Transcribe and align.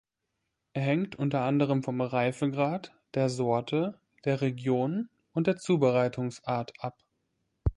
Er 0.73 0.81
hängt 0.81 1.15
unter 1.19 1.41
anderem 1.41 1.83
vom 1.83 2.01
Reifegrad, 2.01 2.91
der 3.13 3.29
Sorte, 3.29 3.99
der 4.25 4.41
Region 4.41 5.09
und 5.31 5.45
der 5.45 5.57
Zubereitungsart 5.57 6.73
ab. 6.79 6.97